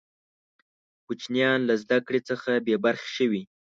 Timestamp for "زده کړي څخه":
1.83-2.49